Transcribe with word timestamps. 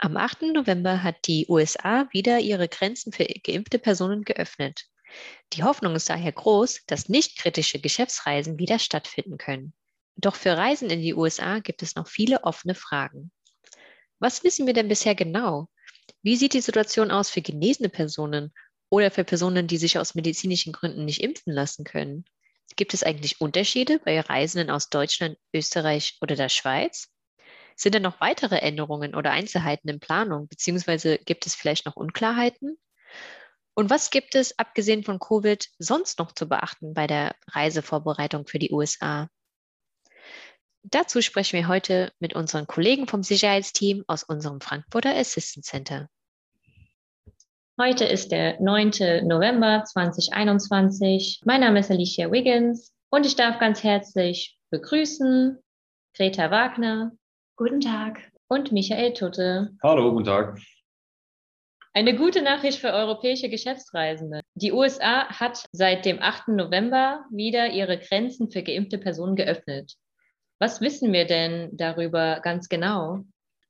Am 0.00 0.16
8. 0.16 0.42
November 0.54 1.02
hat 1.02 1.26
die 1.26 1.46
USA 1.48 2.08
wieder 2.12 2.38
ihre 2.38 2.68
Grenzen 2.68 3.12
für 3.12 3.24
geimpfte 3.24 3.80
Personen 3.80 4.22
geöffnet. 4.22 4.84
Die 5.54 5.64
Hoffnung 5.64 5.96
ist 5.96 6.08
daher 6.08 6.30
groß, 6.30 6.84
dass 6.86 7.08
nicht 7.08 7.36
kritische 7.36 7.80
Geschäftsreisen 7.80 8.60
wieder 8.60 8.78
stattfinden 8.78 9.38
können. 9.38 9.74
Doch 10.14 10.36
für 10.36 10.56
Reisen 10.56 10.88
in 10.88 11.02
die 11.02 11.14
USA 11.14 11.58
gibt 11.58 11.82
es 11.82 11.96
noch 11.96 12.06
viele 12.06 12.44
offene 12.44 12.76
Fragen. 12.76 13.32
Was 14.20 14.44
wissen 14.44 14.66
wir 14.66 14.72
denn 14.72 14.86
bisher 14.86 15.16
genau? 15.16 15.68
Wie 16.22 16.36
sieht 16.36 16.52
die 16.52 16.60
Situation 16.60 17.10
aus 17.10 17.30
für 17.30 17.42
genesene 17.42 17.88
Personen 17.88 18.54
oder 18.90 19.10
für 19.10 19.24
Personen, 19.24 19.66
die 19.66 19.78
sich 19.78 19.98
aus 19.98 20.14
medizinischen 20.14 20.72
Gründen 20.72 21.06
nicht 21.06 21.22
impfen 21.22 21.52
lassen 21.52 21.82
können? 21.82 22.24
Gibt 22.76 22.94
es 22.94 23.02
eigentlich 23.02 23.40
Unterschiede 23.40 23.98
bei 24.04 24.20
Reisenden 24.20 24.70
aus 24.70 24.90
Deutschland, 24.90 25.38
Österreich 25.52 26.18
oder 26.20 26.36
der 26.36 26.50
Schweiz? 26.50 27.08
Sind 27.80 27.94
denn 27.94 28.02
noch 28.02 28.20
weitere 28.20 28.56
Änderungen 28.56 29.14
oder 29.14 29.30
Einzelheiten 29.30 29.88
in 29.88 30.00
Planung, 30.00 30.48
beziehungsweise 30.48 31.16
gibt 31.16 31.46
es 31.46 31.54
vielleicht 31.54 31.86
noch 31.86 31.94
Unklarheiten? 31.94 32.76
Und 33.74 33.88
was 33.88 34.10
gibt 34.10 34.34
es, 34.34 34.58
abgesehen 34.58 35.04
von 35.04 35.20
Covid, 35.20 35.64
sonst 35.78 36.18
noch 36.18 36.32
zu 36.32 36.48
beachten 36.48 36.92
bei 36.92 37.06
der 37.06 37.36
Reisevorbereitung 37.46 38.48
für 38.48 38.58
die 38.58 38.72
USA? 38.72 39.28
Dazu 40.82 41.22
sprechen 41.22 41.56
wir 41.56 41.68
heute 41.68 42.12
mit 42.18 42.34
unseren 42.34 42.66
Kollegen 42.66 43.06
vom 43.06 43.22
Sicherheitsteam 43.22 44.02
aus 44.08 44.24
unserem 44.24 44.60
Frankfurter 44.60 45.14
Assistance 45.14 45.70
Center. 45.70 46.08
Heute 47.80 48.06
ist 48.06 48.32
der 48.32 48.60
9. 48.60 49.22
November 49.22 49.84
2021. 49.84 51.42
Mein 51.44 51.60
Name 51.60 51.78
ist 51.78 51.92
Alicia 51.92 52.32
Wiggins 52.32 52.92
und 53.08 53.24
ich 53.24 53.36
darf 53.36 53.60
ganz 53.60 53.84
herzlich 53.84 54.58
begrüßen 54.70 55.62
Greta 56.16 56.50
Wagner, 56.50 57.12
Guten 57.58 57.80
Tag. 57.80 58.20
Und 58.46 58.70
Michael 58.70 59.14
Tutte. 59.14 59.72
Hallo, 59.82 60.12
guten 60.12 60.26
Tag. 60.26 60.60
Eine 61.92 62.14
gute 62.14 62.40
Nachricht 62.40 62.78
für 62.78 62.92
europäische 62.92 63.48
Geschäftsreisende. 63.48 64.42
Die 64.54 64.70
USA 64.70 65.26
hat 65.26 65.66
seit 65.72 66.04
dem 66.04 66.22
8. 66.22 66.50
November 66.50 67.24
wieder 67.32 67.72
ihre 67.72 67.98
Grenzen 67.98 68.48
für 68.52 68.62
geimpfte 68.62 68.98
Personen 68.98 69.34
geöffnet. 69.34 69.94
Was 70.60 70.80
wissen 70.80 71.12
wir 71.12 71.26
denn 71.26 71.76
darüber 71.76 72.38
ganz 72.44 72.68
genau? 72.68 73.24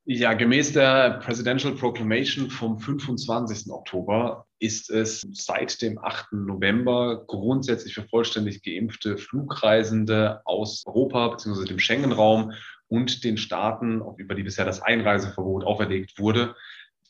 Ja, 0.05 0.35
gemäß 0.35 0.75
der 0.75 1.21
Presidential 1.21 1.75
Proclamation 1.75 2.51
vom 2.51 2.79
25. 2.79 3.73
Oktober 3.73 4.47
ist 4.59 4.91
es 4.91 5.27
seit 5.33 5.81
dem 5.81 5.99
8. 5.99 6.33
November 6.33 7.25
grundsätzlich 7.27 7.95
für 7.95 8.05
vollständig 8.05 8.63
geimpfte 8.63 9.17
Flugreisende 9.17 10.43
aus 10.45 10.85
Europa 10.87 11.29
bzw. 11.29 11.65
dem 11.65 11.79
Schengen-Raum 11.79 12.53
und 12.89 13.25
den 13.25 13.37
Staaten, 13.37 14.03
über 14.17 14.35
die 14.35 14.43
bisher 14.43 14.65
das 14.65 14.83
Einreiseverbot 14.83 15.65
auferlegt 15.65 16.19
wurde, 16.19 16.57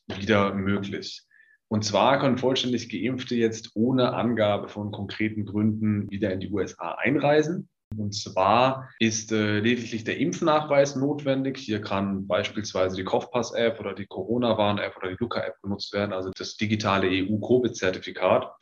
wieder 0.06 0.54
möglich. 0.54 1.22
Und 1.68 1.84
zwar 1.84 2.18
können 2.18 2.38
vollständig 2.38 2.88
Geimpfte 2.88 3.34
jetzt 3.34 3.72
ohne 3.74 4.14
Angabe 4.14 4.68
von 4.68 4.90
konkreten 4.90 5.44
Gründen 5.44 6.10
wieder 6.10 6.32
in 6.32 6.40
die 6.40 6.50
USA 6.50 6.92
einreisen. 6.92 7.68
Und 7.96 8.14
zwar 8.14 8.90
ist 8.98 9.32
äh, 9.32 9.60
lediglich 9.60 10.04
der 10.04 10.18
Impfnachweis 10.18 10.96
notwendig. 10.96 11.58
Hier 11.58 11.80
kann 11.80 12.26
beispielsweise 12.26 12.96
die 12.96 13.04
Kopfpass-App 13.04 13.80
oder 13.80 13.94
die 13.94 14.06
Corona-Warn-App 14.06 14.96
oder 14.96 15.10
die 15.10 15.16
Luca-App 15.18 15.60
genutzt 15.62 15.92
werden, 15.94 16.12
also 16.12 16.30
das 16.36 16.56
digitale 16.56 17.08
EU-Covid-Zertifikat. 17.08 18.52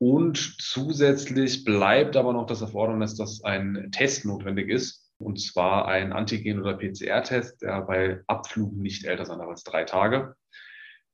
Und 0.00 0.38
zusätzlich 0.60 1.64
bleibt 1.64 2.16
aber 2.16 2.32
noch 2.32 2.46
das 2.46 2.60
Erfordernis, 2.60 3.16
dass 3.16 3.42
ein 3.42 3.88
Test 3.90 4.24
notwendig 4.24 4.68
ist, 4.68 5.07
und 5.18 5.40
zwar 5.40 5.88
ein 5.88 6.12
Antigen- 6.12 6.60
oder 6.60 6.76
PCR-Test, 6.76 7.62
der 7.62 7.82
bei 7.82 8.22
Abflug 8.26 8.72
nicht 8.76 9.04
älter 9.04 9.26
sein 9.26 9.38
darf 9.38 9.48
als 9.48 9.64
drei 9.64 9.84
Tage. 9.84 10.34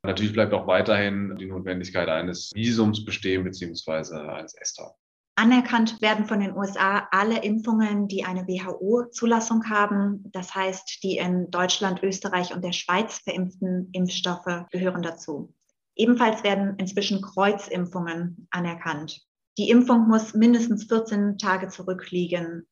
Natürlich 0.02 0.34
bleibt 0.34 0.52
auch 0.52 0.66
weiterhin 0.66 1.36
die 1.36 1.46
Notwendigkeit 1.46 2.08
eines 2.08 2.52
Visums 2.54 3.04
bestehen, 3.04 3.44
beziehungsweise 3.44 4.20
eines 4.20 4.54
ESTA. 4.54 4.94
Anerkannt 5.36 6.00
werden 6.00 6.26
von 6.26 6.38
den 6.38 6.54
USA 6.54 7.08
alle 7.10 7.42
Impfungen, 7.42 8.06
die 8.06 8.24
eine 8.24 8.46
WHO-Zulassung 8.46 9.68
haben. 9.68 10.30
Das 10.30 10.54
heißt, 10.54 11.02
die 11.02 11.16
in 11.16 11.50
Deutschland, 11.50 12.02
Österreich 12.02 12.54
und 12.54 12.62
der 12.62 12.72
Schweiz 12.72 13.18
verimpften 13.18 13.88
Impfstoffe 13.92 14.66
gehören 14.70 15.02
dazu. 15.02 15.52
Ebenfalls 15.96 16.44
werden 16.44 16.76
inzwischen 16.76 17.20
Kreuzimpfungen 17.20 18.46
anerkannt. 18.50 19.22
Die 19.58 19.70
Impfung 19.70 20.06
muss 20.06 20.34
mindestens 20.34 20.84
14 20.84 21.38
Tage 21.38 21.68
zurückliegen. 21.68 22.66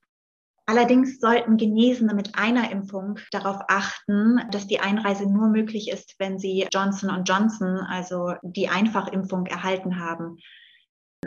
Allerdings 0.66 1.18
sollten 1.18 1.56
Genesene 1.56 2.14
mit 2.14 2.36
einer 2.36 2.70
Impfung 2.70 3.18
darauf 3.32 3.58
achten, 3.68 4.40
dass 4.50 4.68
die 4.68 4.80
Einreise 4.80 5.30
nur 5.30 5.48
möglich 5.48 5.90
ist, 5.90 6.14
wenn 6.18 6.38
sie 6.38 6.66
Johnson 6.72 7.24
Johnson, 7.24 7.78
also 7.78 8.34
die 8.42 8.68
Einfachimpfung, 8.68 9.46
erhalten 9.46 9.98
haben. 9.98 10.38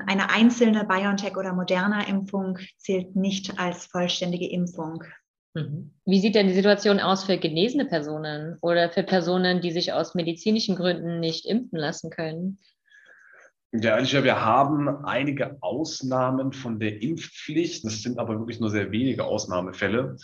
Eine 0.07 0.29
einzelne 0.29 0.85
BioNTech 0.85 1.35
oder 1.38 1.53
Moderna-Impfung 1.53 2.59
zählt 2.78 3.16
nicht 3.16 3.59
als 3.59 3.85
vollständige 3.85 4.50
Impfung. 4.50 5.03
Mhm. 5.53 5.94
Wie 6.06 6.19
sieht 6.19 6.35
denn 6.35 6.47
die 6.47 6.53
Situation 6.53 7.00
aus 7.00 7.24
für 7.24 7.38
genesene 7.38 7.85
Personen 7.85 8.57
oder 8.62 8.90
für 8.90 9.03
Personen, 9.03 9.62
die 9.62 9.72
sich 9.72 9.94
aus 9.94 10.16
medizinischen 10.16 10.75
Gründen 10.75 11.19
nicht 11.19 11.45
impfen 11.45 11.79
lassen 11.79 12.09
können? 12.09 12.59
Ja, 13.81 13.96
Alicia, 13.96 14.24
wir 14.24 14.46
haben 14.46 14.88
einige 15.06 15.58
Ausnahmen 15.62 16.53
von 16.53 16.80
der 16.80 17.02
Impfpflicht. 17.02 17.84
Das 17.84 18.02
sind 18.02 18.19
aber 18.19 18.40
wirklich 18.40 18.59
nur 18.59 18.69
sehr 18.69 18.91
wenige 18.91 19.25
Ausnahmefälle. 19.25 20.18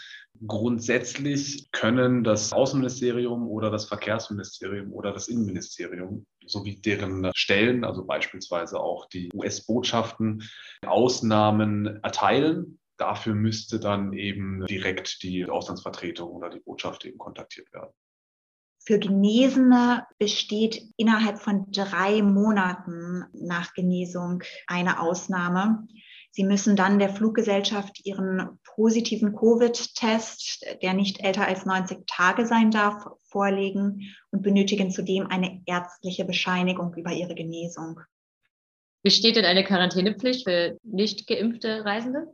Grundsätzlich 0.45 1.69
können 1.71 2.23
das 2.23 2.53
Außenministerium 2.53 3.47
oder 3.47 3.69
das 3.69 3.85
Verkehrsministerium 3.85 4.93
oder 4.93 5.11
das 5.11 5.27
Innenministerium 5.27 6.25
sowie 6.45 6.79
deren 6.79 7.31
Stellen, 7.35 7.83
also 7.83 8.05
beispielsweise 8.05 8.79
auch 8.79 9.07
die 9.09 9.29
US-Botschaften, 9.33 10.43
Ausnahmen 10.85 12.01
erteilen. 12.03 12.79
Dafür 12.97 13.33
müsste 13.33 13.79
dann 13.79 14.13
eben 14.13 14.65
direkt 14.67 15.23
die 15.23 15.45
Auslandsvertretung 15.45 16.29
oder 16.29 16.49
die 16.49 16.59
Botschaft 16.59 17.05
eben 17.05 17.17
kontaktiert 17.17 17.73
werden. 17.73 17.91
Für 18.83 18.97
Genesene 18.97 20.07
besteht 20.17 20.81
innerhalb 20.97 21.39
von 21.39 21.71
drei 21.71 22.23
Monaten 22.23 23.25
nach 23.33 23.73
Genesung 23.73 24.41
eine 24.65 24.99
Ausnahme. 24.99 25.87
Sie 26.31 26.43
müssen 26.43 26.75
dann 26.75 26.97
der 26.97 27.13
Fluggesellschaft 27.13 28.05
ihren 28.05 28.59
positiven 28.63 29.35
Covid-Test, 29.35 30.65
der 30.81 30.93
nicht 30.93 31.23
älter 31.23 31.45
als 31.45 31.65
90 31.65 32.07
Tage 32.07 32.47
sein 32.47 32.71
darf, 32.71 33.05
vorlegen 33.21 34.15
und 34.31 34.41
benötigen 34.41 34.89
zudem 34.89 35.27
eine 35.27 35.61
ärztliche 35.65 36.25
Bescheinigung 36.25 36.95
über 36.95 37.11
ihre 37.11 37.35
Genesung. 37.35 37.99
Besteht 39.03 39.35
denn 39.35 39.45
eine 39.45 39.63
Quarantänepflicht 39.63 40.43
für 40.43 40.77
nicht 40.83 41.27
geimpfte 41.27 41.85
Reisende? 41.85 42.27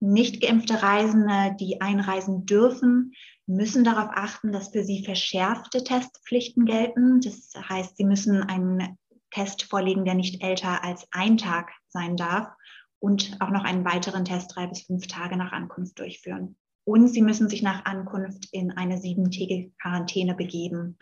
Nicht 0.00 0.40
geimpfte 0.40 0.82
Reisende, 0.82 1.54
die 1.60 1.80
einreisen 1.80 2.46
dürfen, 2.46 3.12
müssen 3.50 3.84
darauf 3.84 4.10
achten, 4.12 4.52
dass 4.52 4.68
für 4.68 4.84
sie 4.84 5.04
verschärfte 5.04 5.82
Testpflichten 5.82 6.64
gelten. 6.66 7.20
Das 7.20 7.52
heißt, 7.56 7.96
sie 7.96 8.04
müssen 8.04 8.42
einen 8.42 8.96
Test 9.30 9.64
vorlegen, 9.64 10.04
der 10.04 10.14
nicht 10.14 10.42
älter 10.42 10.84
als 10.84 11.06
ein 11.10 11.36
Tag 11.36 11.70
sein 11.88 12.16
darf 12.16 12.48
und 13.00 13.36
auch 13.40 13.50
noch 13.50 13.64
einen 13.64 13.84
weiteren 13.84 14.24
Test 14.24 14.54
drei 14.54 14.66
bis 14.66 14.82
fünf 14.82 15.06
Tage 15.08 15.36
nach 15.36 15.52
Ankunft 15.52 15.98
durchführen. 15.98 16.56
Und 16.84 17.08
sie 17.08 17.22
müssen 17.22 17.48
sich 17.48 17.62
nach 17.62 17.84
Ankunft 17.84 18.48
in 18.52 18.70
eine 18.72 18.98
siebentägige 18.98 19.72
Quarantäne 19.82 20.34
begeben. 20.34 20.96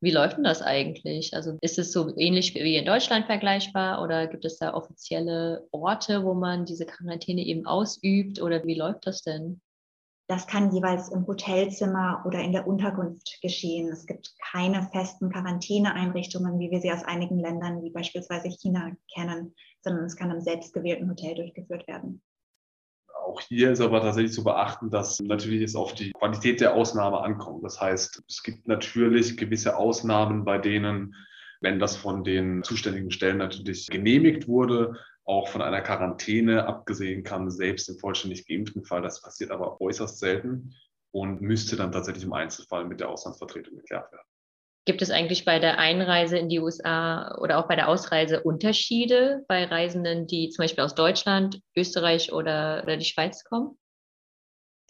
Wie 0.00 0.10
läuft 0.10 0.36
denn 0.36 0.44
das 0.44 0.60
eigentlich? 0.60 1.34
Also 1.34 1.56
ist 1.60 1.78
es 1.78 1.92
so 1.92 2.14
ähnlich 2.16 2.54
wie 2.54 2.76
in 2.76 2.84
Deutschland 2.84 3.26
vergleichbar 3.26 4.02
oder 4.02 4.26
gibt 4.26 4.44
es 4.44 4.58
da 4.58 4.74
offizielle 4.74 5.66
Orte, 5.70 6.24
wo 6.24 6.34
man 6.34 6.66
diese 6.66 6.84
Quarantäne 6.84 7.42
eben 7.42 7.66
ausübt 7.66 8.40
oder 8.40 8.64
wie 8.64 8.74
läuft 8.74 9.06
das 9.06 9.22
denn? 9.22 9.62
Das 10.26 10.46
kann 10.46 10.72
jeweils 10.72 11.10
im 11.10 11.26
Hotelzimmer 11.26 12.22
oder 12.26 12.40
in 12.40 12.52
der 12.52 12.66
Unterkunft 12.66 13.38
geschehen. 13.42 13.88
Es 13.88 14.06
gibt 14.06 14.34
keine 14.52 14.88
festen 14.90 15.30
Quarantäneeinrichtungen, 15.30 16.58
wie 16.58 16.70
wir 16.70 16.80
sie 16.80 16.92
aus 16.92 17.04
einigen 17.04 17.38
Ländern 17.38 17.82
wie 17.82 17.90
beispielsweise 17.90 18.48
China 18.48 18.92
kennen, 19.14 19.54
sondern 19.82 20.04
es 20.04 20.16
kann 20.16 20.30
im 20.30 20.40
selbstgewählten 20.40 21.10
Hotel 21.10 21.34
durchgeführt 21.34 21.86
werden. 21.86 22.22
Auch 23.26 23.40
hier 23.40 23.72
ist 23.72 23.80
aber 23.80 24.00
tatsächlich 24.00 24.32
zu 24.32 24.44
beachten, 24.44 24.90
dass 24.90 25.20
natürlich 25.20 25.62
es 25.62 25.76
auf 25.76 25.94
die 25.94 26.12
Qualität 26.12 26.60
der 26.60 26.74
Ausnahme 26.74 27.20
ankommt. 27.20 27.62
Das 27.62 27.80
heißt, 27.80 28.22
es 28.26 28.42
gibt 28.42 28.66
natürlich 28.66 29.36
gewisse 29.36 29.76
Ausnahmen, 29.76 30.44
bei 30.44 30.58
denen 30.58 31.14
wenn 31.64 31.78
das 31.78 31.96
von 31.96 32.22
den 32.22 32.62
zuständigen 32.62 33.10
Stellen 33.10 33.38
natürlich 33.38 33.88
genehmigt 33.88 34.46
wurde, 34.46 34.96
auch 35.24 35.48
von 35.48 35.62
einer 35.62 35.80
Quarantäne 35.80 36.66
abgesehen 36.66 37.22
kann, 37.22 37.50
selbst 37.50 37.88
im 37.88 37.98
vollständig 37.98 38.46
geimpften 38.46 38.84
Fall. 38.84 39.02
Das 39.02 39.22
passiert 39.22 39.50
aber 39.50 39.80
äußerst 39.80 40.18
selten 40.18 40.74
und 41.12 41.40
müsste 41.40 41.76
dann 41.76 41.92
tatsächlich 41.92 42.24
im 42.24 42.32
Einzelfall 42.32 42.84
mit 42.84 43.00
der 43.00 43.08
Auslandsvertretung 43.08 43.76
geklärt 43.76 44.12
werden. 44.12 44.26
Gibt 44.86 45.00
es 45.00 45.10
eigentlich 45.10 45.46
bei 45.46 45.58
der 45.58 45.78
Einreise 45.78 46.36
in 46.36 46.50
die 46.50 46.60
USA 46.60 47.38
oder 47.38 47.58
auch 47.58 47.68
bei 47.68 47.76
der 47.76 47.88
Ausreise 47.88 48.42
Unterschiede 48.42 49.42
bei 49.48 49.64
Reisenden, 49.64 50.26
die 50.26 50.50
zum 50.50 50.62
Beispiel 50.62 50.84
aus 50.84 50.94
Deutschland, 50.94 51.60
Österreich 51.74 52.32
oder, 52.34 52.82
oder 52.82 52.98
die 52.98 53.06
Schweiz 53.06 53.44
kommen? 53.44 53.78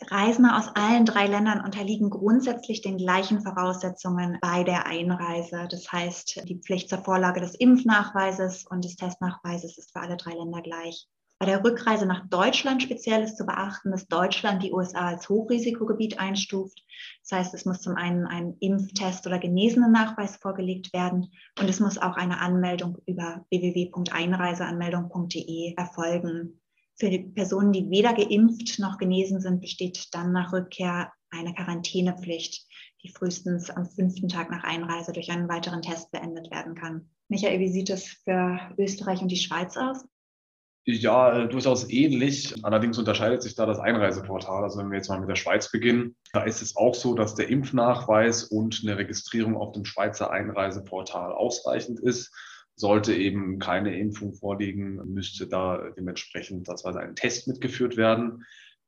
Reisende 0.01 0.55
aus 0.55 0.69
allen 0.75 1.07
drei 1.07 1.27
Ländern 1.27 1.65
unterliegen 1.65 2.11
grundsätzlich 2.11 2.83
den 2.83 2.99
gleichen 2.99 3.41
Voraussetzungen 3.41 4.39
bei 4.41 4.65
der 4.65 4.87
Einreise. 4.87 5.69
Das 5.71 5.93
heißt, 5.93 6.49
die 6.49 6.59
Pflicht 6.59 6.89
zur 6.89 6.99
Vorlage 6.99 7.41
des 7.41 7.55
Impfnachweises 7.55 8.67
und 8.67 8.85
des 8.85 8.97
Testnachweises 8.97 9.79
ist 9.79 9.93
für 9.93 10.01
alle 10.01 10.17
drei 10.17 10.33
Länder 10.33 10.63
gleich. 10.63 11.07
Bei 11.39 11.47
der 11.47 11.65
Rückreise 11.65 12.07
nach 12.07 12.27
Deutschland 12.29 12.83
speziell 12.83 13.23
ist 13.23 13.37
zu 13.37 13.45
beachten, 13.45 13.91
dass 13.91 14.07
Deutschland 14.07 14.63
die 14.63 14.73
USA 14.73 15.09
als 15.09 15.29
Hochrisikogebiet 15.29 16.19
einstuft. 16.19 16.83
Das 17.23 17.39
heißt, 17.39 17.55
es 17.55 17.65
muss 17.65 17.81
zum 17.81 17.97
einen 17.97 18.27
ein 18.27 18.57
Impftest 18.61 19.27
oder 19.27 19.39
Genesenen-Nachweis 19.39 20.37
vorgelegt 20.37 20.93
werden 20.93 21.33
und 21.61 21.69
es 21.69 21.81
muss 21.81 21.99
auch 21.99 22.17
eine 22.17 22.41
Anmeldung 22.41 22.99
über 23.07 23.45
www.einreiseanmeldung.de 23.51 25.75
erfolgen. 25.77 26.61
Für 26.97 27.11
die 27.11 27.19
Personen, 27.19 27.73
die 27.73 27.91
weder 27.91 28.15
geimpft 28.15 28.79
noch 28.79 28.99
genesen 28.99 29.41
sind, 29.41 29.61
besteht 29.61 30.09
dann 30.13 30.33
nach 30.33 30.53
Rückkehr 30.53 31.13
eine 31.31 31.53
Quarantänepflicht, 31.55 32.67
die 33.03 33.09
frühestens 33.09 33.69
am 33.71 33.87
fünften 33.87 34.29
Tag 34.29 34.51
nach 34.51 34.63
Einreise 34.63 35.13
durch 35.13 35.31
einen 35.31 35.49
weiteren 35.49 35.83
Test 35.83 36.13
beendet 36.13 36.51
werden 36.51 36.75
kann. 36.75 37.11
Michael, 37.29 37.59
wie 37.59 37.73
sieht 37.73 37.91
es 37.91 38.07
für 38.25 38.61
Österreich 38.79 39.21
und 39.23 39.29
die 39.29 39.37
Schweiz 39.37 39.77
aus? 39.77 40.05
Ja, 40.87 41.47
durchaus 41.47 41.89
ähnlich. 41.89 42.55
Allerdings 42.63 42.99
unterscheidet 42.99 43.43
sich 43.43 43.55
da 43.55 43.65
das 43.65 43.79
Einreiseportal. 43.79 44.63
Also 44.63 44.79
wenn 44.79 44.91
wir 44.91 44.99
jetzt 44.99 45.09
mal 45.09 45.19
mit 45.19 45.31
der 45.31 45.37
Schweiz 45.37 45.71
beginnen, 45.71 46.15
da 46.35 46.43
ist 46.43 46.61
es 46.61 46.77
auch 46.77 46.95
so, 46.95 47.15
dass 47.15 47.35
der 47.35 47.49
Impfnachweis 47.49 48.45
und 48.45 48.83
eine 48.83 48.99
Registrierung 48.99 49.57
auf 49.57 49.73
dem 49.73 49.87
Schweizer 49.87 50.31
Einreiseportal 50.31 51.33
ausreichend 51.33 52.01
ist. 52.01 52.31
Sollte 52.77 53.15
eben 53.15 53.59
keine 53.59 53.99
Impfung 53.99 54.35
vorliegen, 54.35 54.97
müsste 55.13 55.47
da 55.47 55.91
dementsprechend 55.97 56.67
war 56.69 56.97
ein 56.97 57.15
Test 57.15 57.47
mitgeführt 57.49 57.97
werden. 57.97 58.45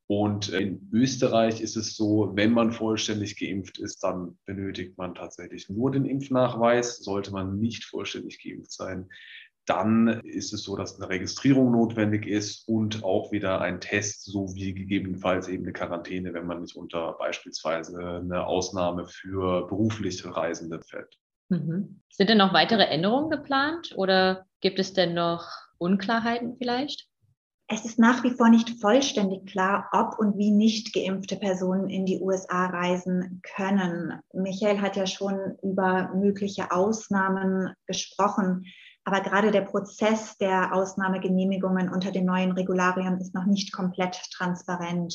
Und 0.08 0.50
in 0.50 0.88
Österreich 0.92 1.60
ist 1.60 1.76
es 1.76 1.96
so, 1.96 2.30
wenn 2.34 2.52
man 2.52 2.72
vollständig 2.72 3.36
geimpft 3.38 3.78
ist, 3.78 4.04
dann 4.04 4.38
benötigt 4.44 4.96
man 4.98 5.14
tatsächlich 5.14 5.68
nur 5.68 5.90
den 5.90 6.04
Impfnachweis. 6.04 6.98
Sollte 6.98 7.32
man 7.32 7.58
nicht 7.58 7.84
vollständig 7.84 8.40
geimpft 8.42 8.70
sein, 8.72 9.08
dann 9.66 10.20
ist 10.20 10.52
es 10.52 10.62
so, 10.62 10.76
dass 10.76 10.96
eine 10.96 11.08
Registrierung 11.08 11.72
notwendig 11.72 12.26
ist 12.26 12.68
und 12.68 13.02
auch 13.02 13.32
wieder 13.32 13.60
ein 13.60 13.80
Test 13.80 14.24
sowie 14.24 14.72
gegebenenfalls 14.72 15.48
eben 15.48 15.64
eine 15.64 15.72
Quarantäne, 15.72 16.32
wenn 16.34 16.46
man 16.46 16.62
nicht 16.62 16.76
unter 16.76 17.14
beispielsweise 17.18 17.98
eine 17.98 18.46
Ausnahme 18.46 19.06
für 19.06 19.66
berufliche 19.66 20.34
Reisende 20.34 20.80
fällt. 20.80 21.18
Mhm. 21.48 22.00
Sind 22.10 22.30
denn 22.30 22.38
noch 22.38 22.52
weitere 22.52 22.84
Änderungen 22.84 23.30
geplant 23.30 23.92
oder 23.96 24.46
gibt 24.60 24.78
es 24.78 24.92
denn 24.92 25.14
noch 25.14 25.48
Unklarheiten 25.78 26.56
vielleicht? 26.58 27.08
Es 27.68 27.84
ist 27.84 27.98
nach 27.98 28.22
wie 28.22 28.30
vor 28.30 28.48
nicht 28.48 28.80
vollständig 28.80 29.46
klar, 29.46 29.88
ob 29.92 30.18
und 30.18 30.38
wie 30.38 30.52
nicht 30.52 30.92
geimpfte 30.92 31.36
Personen 31.36 31.90
in 31.90 32.06
die 32.06 32.20
USA 32.20 32.66
reisen 32.66 33.42
können. 33.56 34.20
Michael 34.32 34.80
hat 34.80 34.96
ja 34.96 35.06
schon 35.06 35.56
über 35.62 36.12
mögliche 36.14 36.70
Ausnahmen 36.70 37.74
gesprochen. 37.86 38.66
Aber 39.06 39.20
gerade 39.20 39.52
der 39.52 39.60
Prozess 39.60 40.36
der 40.36 40.74
Ausnahmegenehmigungen 40.74 41.88
unter 41.88 42.10
den 42.10 42.24
neuen 42.24 42.50
Regularien 42.50 43.20
ist 43.20 43.36
noch 43.36 43.46
nicht 43.46 43.72
komplett 43.72 44.20
transparent. 44.32 45.14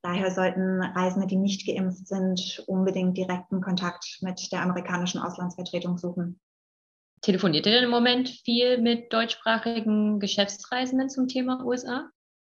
Daher 0.00 0.30
sollten 0.30 0.80
Reisende, 0.80 1.26
die 1.26 1.36
nicht 1.36 1.66
geimpft 1.66 2.06
sind, 2.06 2.62
unbedingt 2.68 3.18
direkten 3.18 3.60
Kontakt 3.60 4.18
mit 4.20 4.52
der 4.52 4.62
amerikanischen 4.62 5.20
Auslandsvertretung 5.20 5.98
suchen. 5.98 6.40
Telefoniert 7.20 7.66
ihr 7.66 7.72
denn 7.72 7.84
im 7.84 7.90
Moment 7.90 8.28
viel 8.28 8.78
mit 8.80 9.12
deutschsprachigen 9.12 10.20
Geschäftsreisenden 10.20 11.10
zum 11.10 11.26
Thema 11.26 11.64
USA? 11.64 12.10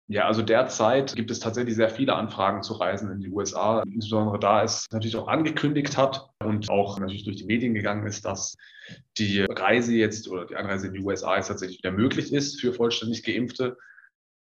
Ja, 0.08 0.28
also 0.28 0.42
derzeit 0.42 1.16
gibt 1.16 1.32
es 1.32 1.40
tatsächlich 1.40 1.76
sehr 1.76 1.90
viele 1.90 2.16
Anfragen 2.16 2.62
zu 2.62 2.74
Reisen 2.74 3.10
in 3.10 3.22
die 3.22 3.30
USA, 3.30 3.84
insbesondere 3.84 4.38
da 4.38 4.64
es 4.64 4.86
natürlich 4.92 5.16
auch 5.16 5.30
angekündigt 5.30 5.98
hat 5.98 6.30
und 6.40 6.70
auch 6.70 7.00
natürlich 7.00 7.24
durch 7.24 7.38
die 7.38 7.46
Medien 7.46 7.74
gegangen 7.74 8.06
ist, 8.06 8.26
dass 8.26 8.58
die 9.18 9.42
Reise 9.42 9.94
jetzt 9.94 10.28
oder 10.28 10.46
die 10.46 10.58
Anreise 10.58 10.88
in 10.88 10.94
die 10.94 11.00
USA 11.00 11.38
jetzt 11.38 11.48
tatsächlich 11.48 11.78
wieder 11.78 11.92
möglich 11.92 12.34
ist 12.34 12.60
für 12.60 12.74
vollständig 12.74 13.24
Geimpfte. 13.24 13.78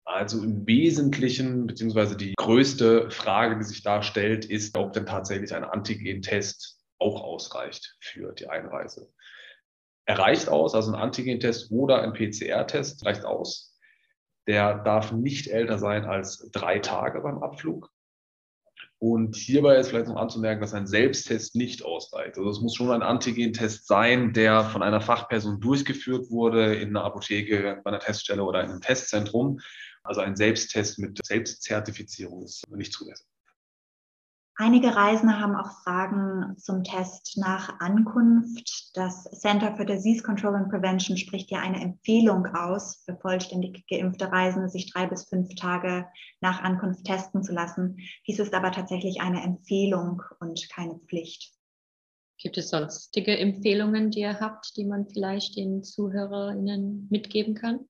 Also 0.04 0.42
im 0.42 0.66
Wesentlichen, 0.66 1.68
beziehungsweise 1.68 2.16
die 2.16 2.34
größte 2.36 3.08
Frage, 3.10 3.56
die 3.56 3.64
sich 3.64 3.84
da 3.84 4.02
stellt, 4.02 4.44
ist, 4.44 4.76
ob 4.76 4.92
denn 4.92 5.06
tatsächlich 5.06 5.54
ein 5.54 5.62
Antigen-Test 5.62 6.80
auch 6.98 7.22
ausreicht 7.22 7.96
für 8.00 8.32
die 8.32 8.48
Einreise. 8.48 9.12
Er 10.06 10.18
reicht 10.18 10.48
aus, 10.48 10.74
also 10.74 10.90
ein 10.92 11.00
Antigen-Test 11.00 11.70
oder 11.70 12.02
ein 12.02 12.14
PCR-Test 12.14 13.06
reicht 13.06 13.24
aus 13.24 13.71
der 14.46 14.78
darf 14.78 15.12
nicht 15.12 15.48
älter 15.48 15.78
sein 15.78 16.04
als 16.04 16.50
drei 16.52 16.78
Tage 16.78 17.20
beim 17.20 17.42
Abflug. 17.42 17.90
Und 18.98 19.34
hierbei 19.34 19.76
ist 19.76 19.88
vielleicht 19.88 20.06
noch 20.06 20.16
anzumerken, 20.16 20.60
dass 20.60 20.74
ein 20.74 20.86
Selbsttest 20.86 21.56
nicht 21.56 21.84
ausreicht. 21.84 22.38
Also 22.38 22.48
es 22.50 22.60
muss 22.60 22.76
schon 22.76 22.92
ein 22.92 23.02
Antigen-Test 23.02 23.88
sein, 23.88 24.32
der 24.32 24.62
von 24.62 24.80
einer 24.80 25.00
Fachperson 25.00 25.60
durchgeführt 25.60 26.30
wurde 26.30 26.76
in 26.76 26.90
einer 26.90 27.04
Apotheke, 27.04 27.80
bei 27.82 27.90
einer 27.90 27.98
Teststelle 27.98 28.44
oder 28.44 28.62
in 28.62 28.70
einem 28.70 28.80
Testzentrum. 28.80 29.58
Also 30.04 30.20
ein 30.20 30.36
Selbsttest 30.36 31.00
mit 31.00 31.18
Selbstzertifizierung 31.24 32.44
ist 32.44 32.62
nicht 32.70 32.92
zulässig. 32.92 33.26
Einige 34.64 34.94
Reisende 34.94 35.40
haben 35.40 35.56
auch 35.56 35.72
Fragen 35.82 36.56
zum 36.56 36.84
Test 36.84 37.36
nach 37.36 37.80
Ankunft. 37.80 38.96
Das 38.96 39.24
Center 39.24 39.74
for 39.74 39.84
Disease 39.84 40.22
Control 40.22 40.54
and 40.54 40.70
Prevention 40.70 41.16
spricht 41.16 41.50
ja 41.50 41.58
eine 41.58 41.80
Empfehlung 41.80 42.46
aus, 42.46 43.02
für 43.04 43.16
vollständig 43.16 43.84
geimpfte 43.88 44.30
Reisende 44.30 44.68
sich 44.68 44.92
drei 44.92 45.08
bis 45.08 45.24
fünf 45.24 45.52
Tage 45.56 46.06
nach 46.40 46.62
Ankunft 46.62 47.04
testen 47.04 47.42
zu 47.42 47.52
lassen. 47.52 47.96
Dies 48.28 48.38
ist 48.38 48.54
aber 48.54 48.70
tatsächlich 48.70 49.20
eine 49.20 49.42
Empfehlung 49.42 50.22
und 50.38 50.68
keine 50.70 50.94
Pflicht. 51.08 51.50
Gibt 52.38 52.56
es 52.56 52.70
sonstige 52.70 53.36
Empfehlungen, 53.36 54.12
die 54.12 54.20
ihr 54.20 54.38
habt, 54.38 54.76
die 54.76 54.84
man 54.84 55.08
vielleicht 55.08 55.56
den 55.56 55.82
ZuhörerInnen 55.82 57.08
mitgeben 57.10 57.56
kann? 57.56 57.80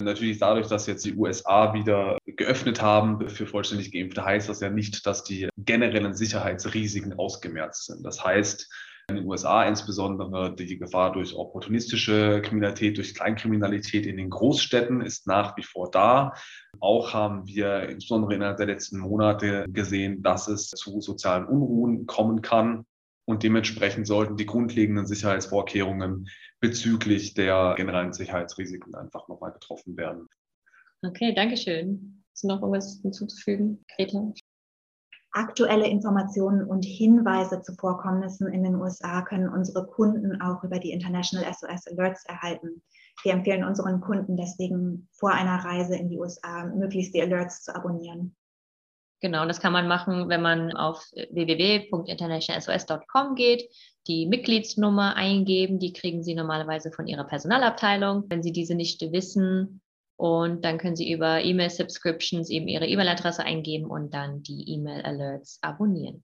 Natürlich 0.00 0.38
dadurch, 0.38 0.66
dass 0.68 0.86
jetzt 0.86 1.04
die 1.04 1.14
USA 1.14 1.74
wieder 1.74 2.18
geöffnet 2.24 2.80
haben 2.82 3.28
für 3.28 3.46
vollständig 3.46 3.92
Geimpfte, 3.92 4.24
heißt 4.24 4.48
das 4.48 4.60
ja 4.60 4.70
nicht, 4.70 5.06
dass 5.06 5.22
die 5.22 5.48
generellen 5.56 6.14
Sicherheitsrisiken 6.14 7.12
ausgemerzt 7.18 7.86
sind. 7.86 8.04
Das 8.04 8.24
heißt, 8.24 8.68
in 9.08 9.16
den 9.16 9.26
USA 9.26 9.64
insbesondere 9.64 10.54
die 10.54 10.78
Gefahr 10.78 11.12
durch 11.12 11.34
opportunistische 11.34 12.40
Kriminalität, 12.42 12.96
durch 12.96 13.14
Kleinkriminalität 13.14 14.06
in 14.06 14.16
den 14.16 14.30
Großstädten 14.30 15.00
ist 15.00 15.26
nach 15.26 15.56
wie 15.56 15.62
vor 15.62 15.90
da. 15.90 16.34
Auch 16.80 17.12
haben 17.12 17.46
wir 17.46 17.88
insbesondere 17.88 18.34
innerhalb 18.34 18.56
der 18.58 18.66
letzten 18.66 18.98
Monate 18.98 19.66
gesehen, 19.68 20.22
dass 20.22 20.48
es 20.48 20.68
zu 20.70 21.00
sozialen 21.00 21.46
Unruhen 21.46 22.06
kommen 22.06 22.42
kann. 22.42 22.86
Und 23.24 23.42
dementsprechend 23.42 24.06
sollten 24.06 24.36
die 24.36 24.46
grundlegenden 24.46 25.06
Sicherheitsvorkehrungen 25.06 26.28
bezüglich 26.60 27.34
der 27.34 27.74
generellen 27.76 28.12
Sicherheitsrisiken 28.12 28.94
einfach 28.94 29.28
nochmal 29.28 29.52
getroffen 29.52 29.96
werden. 29.96 30.28
Okay, 31.02 31.32
danke 31.34 31.56
schön. 31.56 32.24
Ist 32.34 32.44
noch 32.44 32.62
irgendwas 32.62 33.00
hinzuzufügen, 33.02 33.84
Greta? 33.94 34.32
Aktuelle 35.34 35.86
Informationen 35.88 36.64
und 36.64 36.84
Hinweise 36.84 37.62
zu 37.62 37.74
Vorkommnissen 37.74 38.52
in 38.52 38.64
den 38.64 38.74
USA 38.74 39.22
können 39.22 39.48
unsere 39.48 39.86
Kunden 39.86 40.40
auch 40.42 40.62
über 40.62 40.78
die 40.78 40.92
International 40.92 41.50
SOS 41.50 41.86
Alerts 41.86 42.24
erhalten. 42.26 42.82
Wir 43.22 43.32
empfehlen 43.32 43.64
unseren 43.64 44.00
Kunden 44.00 44.36
deswegen 44.36 45.08
vor 45.12 45.32
einer 45.32 45.64
Reise 45.64 45.96
in 45.96 46.10
die 46.10 46.18
USA 46.18 46.66
möglichst 46.66 47.14
die 47.14 47.22
Alerts 47.22 47.62
zu 47.62 47.74
abonnieren. 47.74 48.36
Genau, 49.22 49.46
das 49.46 49.60
kann 49.60 49.72
man 49.72 49.86
machen, 49.86 50.28
wenn 50.28 50.42
man 50.42 50.72
auf 50.72 51.04
www.internationalsos.com 51.14 53.36
geht, 53.36 53.70
die 54.08 54.26
Mitgliedsnummer 54.26 55.14
eingeben, 55.14 55.78
die 55.78 55.92
kriegen 55.92 56.24
Sie 56.24 56.34
normalerweise 56.34 56.90
von 56.90 57.06
Ihrer 57.06 57.22
Personalabteilung. 57.24 58.24
Wenn 58.28 58.42
Sie 58.42 58.50
diese 58.50 58.74
nicht 58.74 59.00
wissen, 59.00 59.80
und 60.16 60.64
dann 60.64 60.78
können 60.78 60.96
Sie 60.96 61.10
über 61.10 61.42
E-Mail-Subscriptions 61.42 62.50
eben 62.50 62.68
Ihre 62.68 62.86
E-Mail-Adresse 62.86 63.44
eingeben 63.44 63.86
und 63.86 64.14
dann 64.14 64.42
die 64.42 64.70
E-Mail-Alerts 64.72 65.58
abonnieren. 65.62 66.22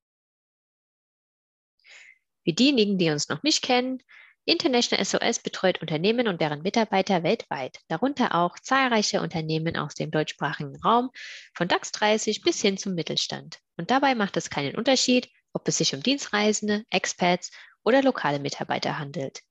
Für 2.45 2.52
diejenigen, 2.52 2.99
die 2.99 3.11
uns 3.11 3.28
noch 3.28 3.43
nicht 3.43 3.62
kennen, 3.62 4.02
International 4.49 5.05
SOS 5.05 5.40
betreut 5.40 5.83
Unternehmen 5.83 6.26
und 6.26 6.40
deren 6.40 6.62
Mitarbeiter 6.62 7.23
weltweit, 7.23 7.81
darunter 7.88 8.35
auch 8.35 8.59
zahlreiche 8.59 9.21
Unternehmen 9.21 9.76
aus 9.76 9.95
dem 9.95 10.11
deutschsprachigen 10.11 10.75
Raum, 10.81 11.11
von 11.52 11.69
DAX 11.69 11.93
30 11.93 12.40
bis 12.40 12.59
hin 12.62 12.78
zum 12.78 12.95
Mittelstand. 12.95 13.59
Und 13.76 13.90
dabei 13.90 14.14
macht 14.14 14.38
es 14.38 14.49
keinen 14.49 14.75
Unterschied, 14.75 15.28
ob 15.52 15.69
es 15.69 15.76
sich 15.76 15.95
um 15.95 16.02
Dienstreisende, 16.02 16.85
Expats 16.88 17.50
oder 17.85 18.02
lokale 18.02 18.38
Mitarbeiter 18.38 18.99
handelt. 18.99 19.43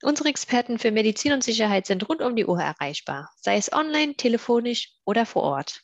Unsere 0.00 0.30
Experten 0.30 0.78
für 0.78 0.90
Medizin 0.90 1.34
und 1.34 1.44
Sicherheit 1.44 1.84
sind 1.84 2.08
rund 2.08 2.22
um 2.22 2.34
die 2.34 2.46
Uhr 2.46 2.62
erreichbar, 2.62 3.30
sei 3.36 3.58
es 3.58 3.70
online, 3.70 4.14
telefonisch 4.14 4.94
oder 5.04 5.26
vor 5.26 5.42
Ort. 5.42 5.82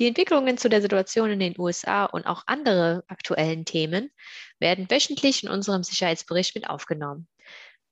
Die 0.00 0.08
Entwicklungen 0.08 0.58
zu 0.58 0.68
der 0.68 0.82
Situation 0.82 1.30
in 1.30 1.38
den 1.38 1.54
USA 1.58 2.06
und 2.06 2.26
auch 2.26 2.42
andere 2.46 3.04
aktuellen 3.06 3.64
Themen 3.64 4.10
werden 4.58 4.90
wöchentlich 4.90 5.44
in 5.44 5.48
unserem 5.48 5.84
Sicherheitsbericht 5.84 6.56
mit 6.56 6.68
aufgenommen. 6.68 7.28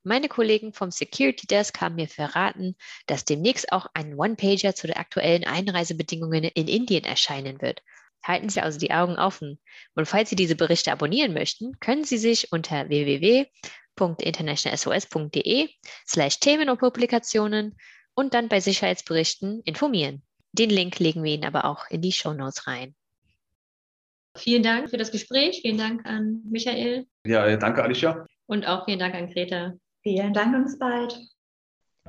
Meine 0.06 0.28
Kollegen 0.28 0.74
vom 0.74 0.90
Security 0.90 1.46
Desk 1.46 1.80
haben 1.80 1.94
mir 1.94 2.08
verraten, 2.08 2.76
dass 3.06 3.24
demnächst 3.24 3.72
auch 3.72 3.86
ein 3.94 4.18
One-Pager 4.18 4.74
zu 4.74 4.86
den 4.86 4.96
aktuellen 4.96 5.44
Einreisebedingungen 5.44 6.44
in 6.44 6.68
Indien 6.68 7.04
erscheinen 7.04 7.62
wird. 7.62 7.82
Halten 8.22 8.50
Sie 8.50 8.60
also 8.60 8.78
die 8.78 8.92
Augen 8.92 9.16
offen. 9.16 9.58
Und 9.94 10.06
falls 10.06 10.28
Sie 10.28 10.36
diese 10.36 10.56
Berichte 10.56 10.92
abonnieren 10.92 11.32
möchten, 11.32 11.80
können 11.80 12.04
Sie 12.04 12.18
sich 12.18 12.52
unter 12.52 12.90
www.internationalsos.de 12.90 15.70
slash 16.06 16.38
Themen 16.38 16.68
und 16.68 16.80
Publikationen 16.80 17.74
und 18.14 18.34
dann 18.34 18.50
bei 18.50 18.60
Sicherheitsberichten 18.60 19.62
informieren. 19.64 20.22
Den 20.52 20.68
Link 20.68 20.98
legen 20.98 21.24
wir 21.24 21.32
Ihnen 21.32 21.46
aber 21.46 21.64
auch 21.64 21.88
in 21.88 22.02
die 22.02 22.12
Show 22.12 22.34
Notes 22.34 22.66
rein. 22.66 22.94
Vielen 24.36 24.62
Dank 24.62 24.90
für 24.90 24.98
das 24.98 25.12
Gespräch. 25.12 25.60
Vielen 25.62 25.78
Dank 25.78 26.04
an 26.04 26.42
Michael. 26.44 27.06
Ja, 27.26 27.56
danke, 27.56 27.82
Alicia. 27.82 28.26
Und 28.44 28.66
auch 28.66 28.84
vielen 28.84 28.98
Dank 28.98 29.14
an 29.14 29.30
Greta. 29.30 29.72
Vielen 30.04 30.34
Dank 30.34 30.54
und 30.54 30.64
bis 30.64 30.78
bald. 30.78 31.18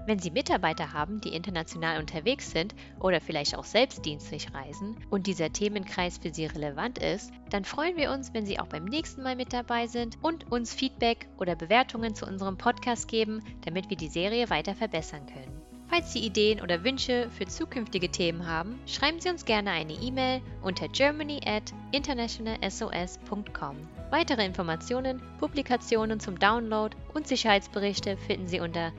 Wenn 0.05 0.19
Sie 0.19 0.29
Mitarbeiter 0.29 0.91
haben, 0.91 1.21
die 1.21 1.33
international 1.33 1.99
unterwegs 1.99 2.51
sind 2.51 2.75
oder 2.99 3.21
vielleicht 3.21 3.55
auch 3.55 3.63
selbst 3.63 4.05
dienstlich 4.05 4.53
reisen 4.53 4.97
und 5.09 5.25
dieser 5.25 5.53
Themenkreis 5.53 6.17
für 6.17 6.33
Sie 6.33 6.45
relevant 6.45 6.97
ist, 6.99 7.31
dann 7.49 7.63
freuen 7.63 7.95
wir 7.95 8.11
uns, 8.11 8.33
wenn 8.33 8.45
Sie 8.45 8.59
auch 8.59 8.67
beim 8.67 8.83
nächsten 8.83 9.23
Mal 9.23 9.37
mit 9.37 9.53
dabei 9.53 9.87
sind 9.87 10.17
und 10.21 10.51
uns 10.51 10.73
Feedback 10.73 11.29
oder 11.37 11.55
Bewertungen 11.55 12.13
zu 12.13 12.25
unserem 12.25 12.57
Podcast 12.57 13.07
geben, 13.07 13.41
damit 13.63 13.89
wir 13.89 13.97
die 13.97 14.09
Serie 14.09 14.49
weiter 14.49 14.75
verbessern 14.75 15.25
können. 15.25 15.54
Falls 15.95 16.11
Sie 16.11 16.19
Ideen 16.19 16.59
oder 16.59 16.83
Wünsche 16.83 17.29
für 17.31 17.45
zukünftige 17.45 18.09
Themen 18.09 18.45
haben, 18.45 18.77
schreiben 18.85 19.21
Sie 19.21 19.29
uns 19.29 19.45
gerne 19.45 19.71
eine 19.71 19.93
E-Mail 19.93 20.41
unter 20.61 20.89
germany 20.89 21.39
at 21.45 21.73
internationalsos.com. 21.93 23.77
Weitere 24.11 24.45
Informationen, 24.45 25.21
Publikationen 25.39 26.19
zum 26.19 26.37
Download 26.37 26.93
und 27.13 27.29
Sicherheitsberichte 27.29 28.17
finden 28.17 28.45
Sie 28.45 28.59
unter 28.59 28.91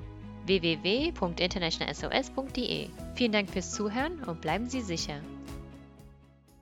www.internationalsos.de. 0.47 2.89
Vielen 3.15 3.33
Dank 3.33 3.51
fürs 3.51 3.73
Zuhören 3.73 4.25
und 4.25 4.41
bleiben 4.41 4.71
Sie 4.71 4.81
sicher. 4.81 5.21